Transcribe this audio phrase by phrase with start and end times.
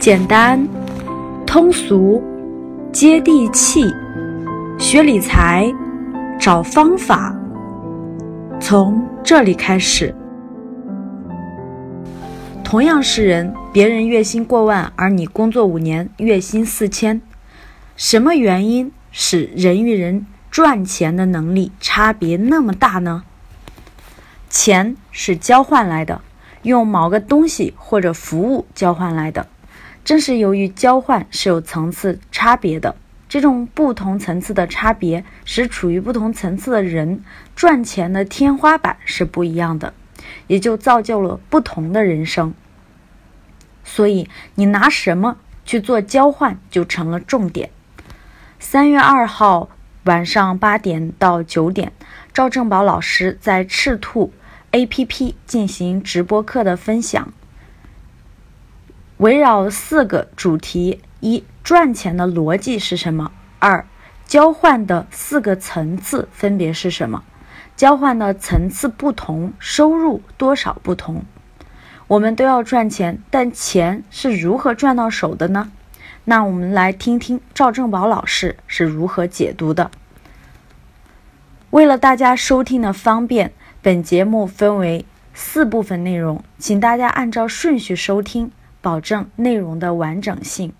[0.00, 0.66] 简单、
[1.46, 2.24] 通俗、
[2.90, 3.84] 接地气，
[4.78, 5.70] 学理财，
[6.40, 7.36] 找方法，
[8.58, 10.14] 从这里开始。
[12.64, 17.20] 同样是人，别人月薪过万，而你工作五年，月薪四千，
[17.94, 23.24] 什么原因使人与人赚钱的能力差别那么大呢？
[24.48, 26.22] 钱是交换来的，
[26.62, 29.46] 用某个东西或者服务交换来的。
[30.04, 32.96] 正是由于交换是有层次差别的，
[33.28, 37.22] 这种不同层次的差别，使处于不同层次的人
[37.54, 39.94] 赚钱的天花板是不一样的，
[40.46, 42.54] 也就造就了不同的人生。
[43.84, 47.70] 所以，你拿什么去做交换，就成了重点。
[48.58, 49.68] 三月二号
[50.04, 51.92] 晚上八点到九点，
[52.32, 54.32] 赵正宝老师在赤兔
[54.72, 57.32] APP 进行直播课的分享。
[59.20, 63.30] 围绕四个主题：一、赚钱的逻辑是什么？
[63.58, 63.86] 二、
[64.26, 67.22] 交换的四个层次分别是什么？
[67.76, 71.22] 交换的层次不同，收入多少不同？
[72.06, 75.70] 我们都要赚钱，但钱是如何赚到手的呢？
[76.24, 79.90] 那我们来听听赵正宝老师是如何解读的。
[81.68, 88.50] 为了大家收听的方便，本节目分为四部分内容，请大家按照顺序收听。
[88.80, 90.74] 保证内容的完整性。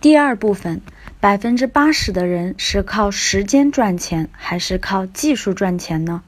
[0.00, 0.82] 第二部分，
[1.20, 6.22] 百分之八十的人是靠时间赚钱，还是靠技术赚钱呢？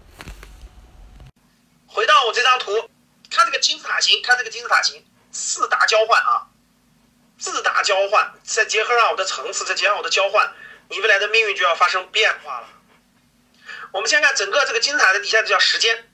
[1.87, 2.73] 回到我这张图，
[3.31, 6.49] 看这个金字塔形，看这个金字塔形，四大交换啊，
[7.39, 10.51] 四大交换，再结合上我的层次，再结合我的交换，
[10.89, 12.69] 你未来的命运就要发生变化了。
[13.93, 16.08] 我们先看整个这个金字塔的底下，这叫时间。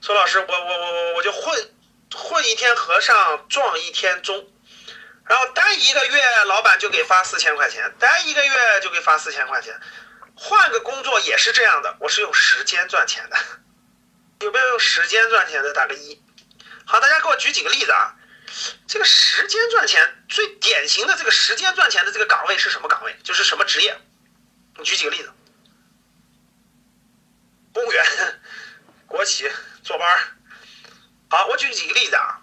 [0.00, 1.70] 说老师，我我我我我就混
[2.14, 4.50] 混一天和尚撞一天钟，
[5.26, 9.78] 然后待一个月，老板就给发四千块钱，待一个月就给发四千块钱。
[10.34, 13.36] 换个工作也是这样的，我是用时间赚钱的。
[14.40, 15.70] 有没有用时间赚钱的？
[15.74, 16.18] 打个一。
[16.86, 18.16] 好，大家给我举几个例子啊。
[18.88, 23.14] 这个时间赚钱最典型的这个时间赚钱的这个岗位是什么岗位？
[23.22, 23.94] 就是什么职业？
[24.78, 25.30] 你举几个例子？
[27.74, 28.04] 公务员、
[29.06, 29.48] 国企。
[29.90, 30.08] 坐班，
[31.30, 32.38] 好，我举几个例子啊。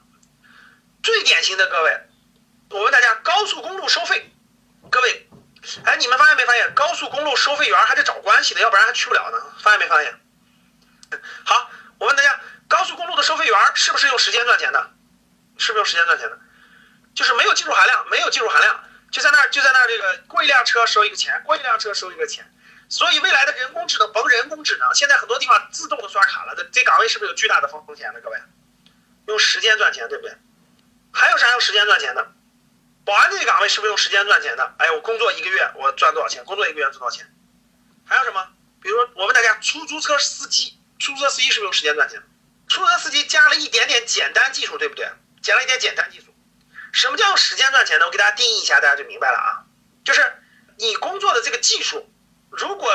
[1.02, 1.98] 最典型的各位，
[2.72, 4.30] 我问大家，高速公路收费，
[4.92, 5.30] 各位，
[5.86, 9.38] 哎，你们发现没发现，高速公路收费员还得找关系的，要不然还去不了呢？
[9.62, 10.20] 发现没发现？
[11.46, 12.38] 好，我问大家，
[12.68, 14.92] 高速公路的收费员是不是用时间赚钱的？
[15.58, 16.38] 是不是用时间赚钱的？
[17.16, 22.52] 就是没有技术含量，没有技术含量，就在那儿，就在那儿，这个过一辆车收一个钱，过一辆车收一个钱。
[22.90, 28.20] 所以未来的人工智能，甭人工智能，现在很多地方自动的刷卡了，这这岗位是不是有巨大的风险呢？
[28.22, 28.38] 各位，
[29.28, 30.34] 用时间赚钱，对不对？
[31.12, 32.32] 还有啥用时间赚钱的？
[33.04, 34.74] 保安这个岗位是不是用时间赚钱的？
[34.78, 36.46] 哎，我工作一个月我赚多少钱？
[36.46, 37.30] 工作一个月赚多少钱？
[38.06, 38.48] 还有什么？
[38.82, 42.24] 比如说我问大家，出租车司机，出租车司机是不是用时间赚钱？
[42.70, 45.10] 出租车司机加了一点点简单技术，对不对？
[45.42, 46.34] 加了一点简单技术。
[46.94, 48.06] 什么叫用时间赚钱呢？
[48.06, 49.68] 我给大家定义一下，大家就明白了啊。
[50.06, 50.22] 就是
[50.78, 52.10] 你工作的这个技术。
[52.50, 52.92] 如果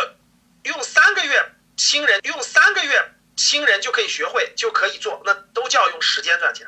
[0.64, 6.66] 用三个月新人用三个月新人就可以学会就可以做，那都叫用时间赚钱。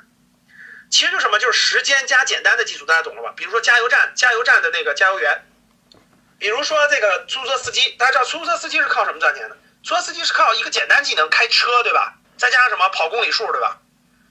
[0.90, 3.32] 其实就什么，就是时间加简单的技术，大家懂了吧？
[3.36, 5.44] 比如说加油站，加油站的那个加油员，
[6.38, 9.56] 比如说这个出租车司机，大家知道出租车司机是靠什么赚钱的？
[9.82, 12.14] 出租车司机是靠一个简单技能，开车，对吧？
[12.36, 13.80] 再加上什么跑公里数，对吧？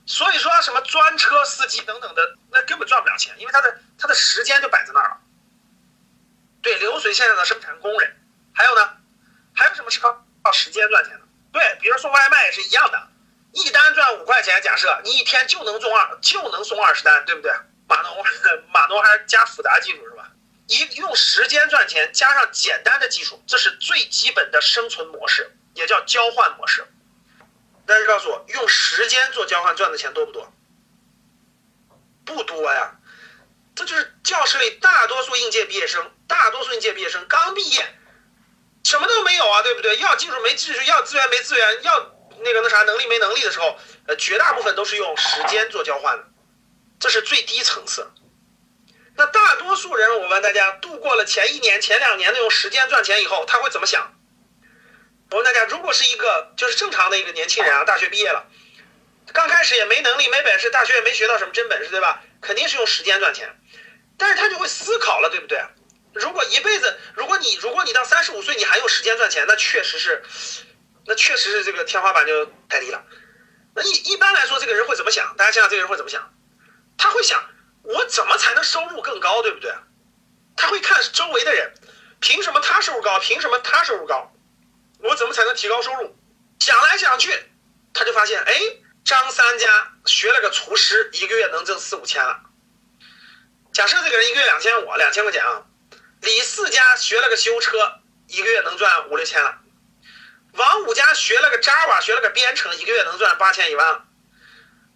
[0.06, 5.18] 所以说什么专车司机等等的，那根本赚不了钱，因为他的他的时间就摆在那儿了。
[6.62, 8.16] 对，流水线上的生产工人。
[8.64, 8.90] 还有呢，
[9.54, 11.20] 还有什么是靠靠时间赚钱的？
[11.52, 13.10] 对，比如送外卖也是一样的，
[13.52, 17.52] 一单赚五块钱，假设你一天就能送二，就能送二十单，对不对？
[17.90, 18.24] 码农，
[18.72, 20.32] 码农还是加复杂技术是吧？
[20.68, 26.88] 一用时间赚钱，加上简单的技术，这是最基本的生存模式，也叫交换模式。
[27.86, 30.54] 大家告诉我，用时间做交换赚的钱多不多？
[32.24, 32.96] 不多呀，
[33.76, 38.00] 这就是教室里大多数应届毕业生，大多数应届毕业生刚毕业。
[38.84, 39.98] 什么都没有啊，对不对？
[39.98, 43.78] 要技术没技术，要资源没资源，要那个那啥能力没能力的时候，
[44.08, 46.26] 呃，绝大部分都是用时间做交换的，
[47.00, 48.10] 这是最低层次。
[49.16, 54.14] 那大多数人，我问大家，度过了前一年、前两年的用时间赚钱以后，他会怎么想？
[55.32, 58.46] 我问大家，如果是一个就是正常的一个年轻人啊，大学毕业了，
[59.32, 62.22] 刚开始也没能力、没本事，大学也没学到什么真本事，对吧？
[62.42, 63.56] 肯定是用时间赚钱，
[64.18, 65.64] 但是他就会思考了，对不对？
[66.14, 70.22] 如果一辈子，如果你如果你到三十五岁你还有时间赚钱，那确实是，
[71.06, 73.02] 那确实是这个天花板就太低了。
[73.74, 75.34] 那一一般来说，这个人会怎么想？
[75.38, 76.34] 大家想想，这个人会怎么想？
[76.98, 77.42] 他会想，
[77.84, 79.74] 我怎么才能收入更高，对不对？
[80.58, 81.74] 他会看周围的人，
[82.20, 83.18] 凭什么他收入高？
[83.22, 84.30] 凭什么他收入高？
[85.00, 86.14] 我怎么才能提高收入？
[86.60, 87.34] 想来想去，
[87.94, 88.54] 他就发现，哎，
[89.06, 92.42] 张三家学了个厨师，一个月能挣四五千了。
[93.72, 95.64] 假设这个人一个月两千五，两千块钱啊。
[96.24, 99.58] 李四家学了个修车，一个月能赚五六千了。
[100.54, 104.06] 王五家学了个 Java，学了个编程，一个月能赚八千一万了。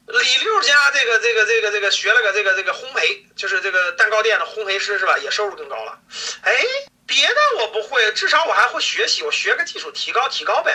[0.08, 5.18] 李六家这个这个这个这个学了个这个这个烘焙，就是这个蛋糕店的烘焙师是吧？
[5.18, 6.00] 也收入更高了。
[6.44, 6.64] 哎，
[7.06, 10.74] 别的我不会，至少我还会学习，我学个技术提高提高呗。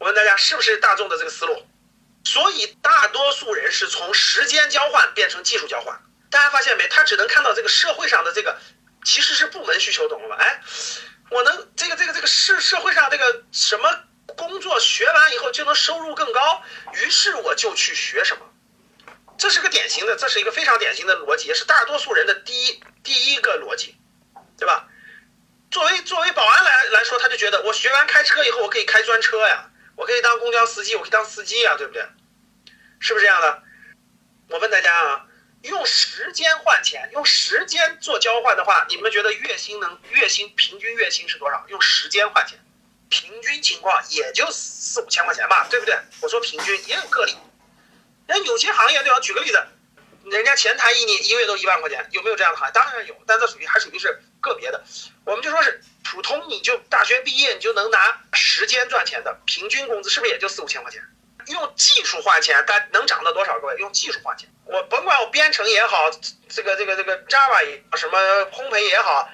[0.00, 1.64] 我问大家是不是大众的这个思路？
[2.24, 5.96] 所以大多数人是从时间交换变成技术交换。
[6.28, 6.88] 大家发现没？
[6.88, 8.58] 他只能看到这个社会上的这个
[9.04, 9.43] 其实是
[9.74, 10.36] 部门需求，懂了吧？
[10.38, 10.60] 哎，
[11.30, 14.04] 我能这个这个这个社社会上这个什么？
[14.36, 16.62] 工作学完以后就能收入更高，
[16.94, 18.40] 于是我就去学什么，
[19.36, 23.96] 这是个典型的，这是一个非常典型的逻辑，也是大多数人的第一第一个逻辑，
[24.58, 24.88] 对吧？
[25.70, 32.04] 作为作为保安来来说，他就觉得我学完开车以后，我可以开专车呀，我可以当公交司机，我可以当司机呀，对不对？
[32.98, 33.62] 是不是这样的？
[34.48, 35.26] 我问大家啊，
[35.64, 41.64] 用时间换钱，用时间做交换的话，你们觉得月薪能月薪平均月薪是多少？
[41.68, 42.58] 用时间换钱？
[43.08, 45.96] 平均情况也就四五千块钱吧，对不对？
[46.20, 47.34] 我说平均也有个例，
[48.26, 49.20] 那有些行业对吧？
[49.20, 49.66] 举个例子，
[50.24, 52.72] 人家前台一年一个月都一万块钱，有没有这样的行业？
[52.72, 54.84] 当然有，但这属于还属于是个别的。
[55.24, 61.02] 我们就说是普通，你就大学毕业你就能拿时间赚钱的，平均工资是不是也就四五千块钱？
[61.46, 63.60] 用技术换钱，但能涨到多少？
[63.60, 66.10] 各位，用技术换钱，我甭管我编程也好，
[66.48, 68.18] 这个这个这个 Java 也什么
[68.50, 69.30] 烘焙也好，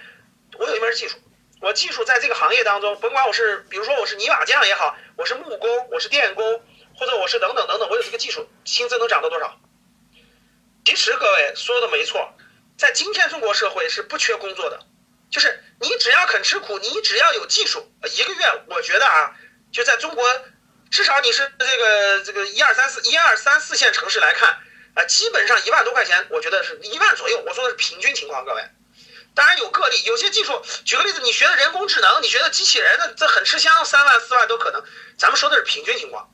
[0.59, 1.17] 我有一门技术。
[1.63, 6.63] 我技术在这个行业当中，甭管我是，比如说我是泥瓦匠也好，我是木工，我是电工，
[6.95, 9.59] 或者我是等等等等，我有这个技术，薪资能涨到多少？
[10.85, 12.35] 其实各位说的没错，
[12.77, 14.81] 在今天中国社会是不缺工作的，
[15.31, 19.35] 就是你只要肯吃苦，你只要有技术，一个月我觉得啊，
[19.73, 20.25] 就在中国，
[20.91, 24.59] 至少你是这个这个一二三四一二三四线城市来看，
[25.01, 28.63] 啊，基本上一万多块钱，我觉得是一万左右，我说的是平均情况，各位。
[29.35, 34.85] 当然有个例，有些技术，举个例子，你学的人工智能，你学的机器人，那这很吃香，三万四万都可能。
[35.17, 36.31] 咱们说的是平均情况，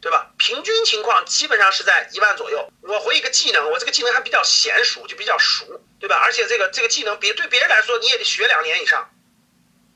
[0.00, 0.32] 对吧？
[0.36, 2.68] 平均情况基本上是在一万左右。
[2.82, 6.18] 我会一个技能，我这个技能还比较娴熟，就比较熟，对吧？
[6.24, 9.10] 而且这个这个技能，别对别人来说，你也得学两年以上，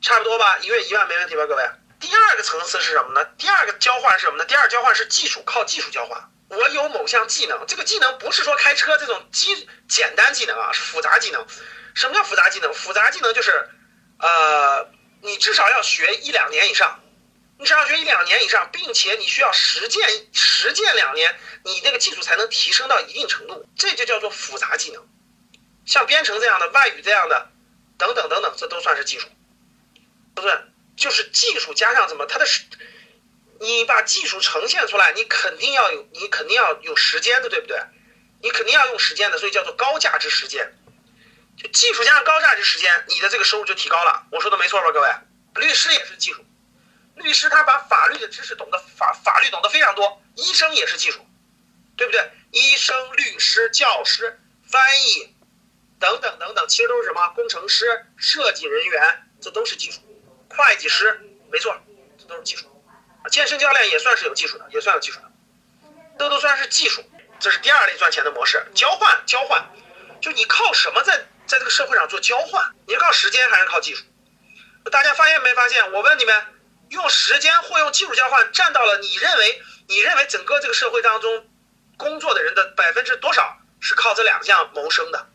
[0.00, 0.58] 差不多吧？
[0.58, 1.68] 一个月一万没问题吧，各位？
[1.98, 3.26] 第二个层次是什么呢？
[3.38, 4.44] 第二个交换是什么呢？
[4.44, 6.30] 第二交换是技术，靠技术交换。
[6.48, 11.46] 我有某项技能，这个技能不是说开车这种基简单技能啊，是复杂技能。
[11.94, 12.72] 什么叫复杂技能？
[12.72, 13.68] 复杂技能就是，
[14.18, 14.88] 呃，
[15.22, 17.00] 你至少要学一两年以上，
[17.58, 25.06] 你至少学一两年以上，并且你需要实践实践两年，你那个技术才能提升到一定程度，这就叫做复杂技能。
[25.84, 27.48] 像编程这样的、外语这样的，
[27.98, 29.28] 等等等等，这都算是技术，
[30.34, 30.72] 不是？
[30.96, 32.24] 就是技术加上什么？
[32.24, 32.46] 它的，
[33.60, 37.78] 你把技术呈现出来，你肯定要有，你肯定要有时间的，对不对？
[38.42, 40.76] 你肯定要用时间的，所以叫做高价值时间。
[41.56, 44.26] 就技术加上高价值时间，你的这个收入就提高了。
[44.30, 45.08] 我说的没错吧，各位？
[45.54, 46.44] 律师也是技术，
[47.14, 50.20] 律师他把法律的知识懂得法法律懂得非常多。
[50.34, 51.24] 医生也是技术，
[51.96, 52.30] 对不对？
[52.50, 55.34] 医生、律师、教师、翻译
[55.98, 57.26] 等等等等，其实都是什么？
[57.28, 60.00] 工程师、设计人员，这都是技术。
[60.50, 61.18] 会计师，
[61.50, 61.74] 没错，
[62.18, 62.66] 这都是技术。
[63.28, 65.30] 健身教练也算是有技术的，也算有技术的，
[66.18, 67.04] 这都算是技术。
[67.38, 69.62] 这是第二类赚钱的模式，交换，交换，
[70.20, 71.26] 就你靠什么在？
[71.46, 74.02] 在这个社会上做交换，你是靠时间还是靠技术？
[74.90, 75.92] 大家发现没发现？
[75.92, 76.34] 我问你们，
[76.88, 81.48] 用时间或用技术交换，占到了你认为你认为整个这个社会当中
[81.96, 85.28] 工作的人的百分之多少是靠这两项谋生的？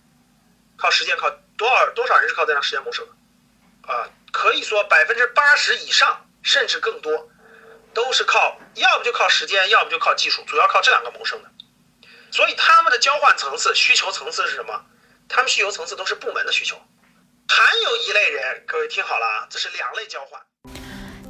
[0.78, 3.94] 靠时间靠多少多少人是靠这样时间谋生的？
[3.94, 7.30] 啊，可以说百分之八十以上甚至更多
[7.94, 11.50] 都是靠，要不就靠时间，要不就靠技术，主要靠这两个谋生的。
[12.32, 14.86] 所以他们的交换层次、需求层次是什么？
[15.28, 16.76] 他们需求层次都是部门的需求，
[17.48, 20.42] 还有一类人，各位听好了啊，这是两类交换。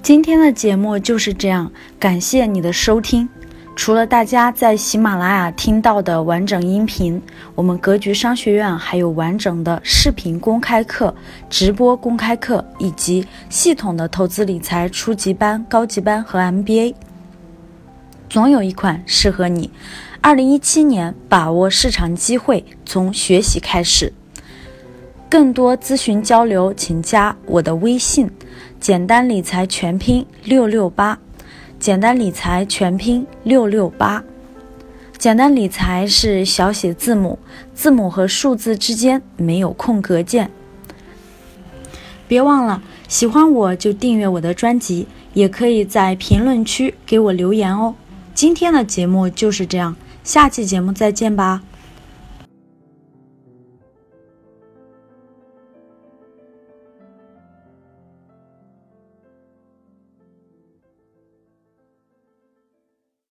[0.04, 3.30] 今天的节目就是这样，感谢你的收听。
[3.74, 7.20] 除了大家在喜马拉雅听到的完整音频，
[7.56, 11.14] 我们格局商学院还有完整的视频公开课、
[11.50, 16.94] 直播公开课，以及系统的投资理财初级班、高级班和 MBA，
[18.30, 19.72] 总有一款适合你。
[20.20, 24.14] 二零一七年，把握市场机会，从学习开始。
[25.28, 28.30] 更多咨询交流，请加我的微信：
[28.80, 31.18] 简单理财全拼六六八。
[31.82, 34.24] 简单理财全拼六六八。
[35.18, 37.40] 简单理财是小写字母，
[37.74, 40.52] 字母和数字之间没有空格键。
[42.28, 47.96] 别忘了，喜欢我就订阅我的专辑，也可以在评论区给我留言哦。
[48.36, 51.64] 今天的节目就是这样，下期节目再见吧。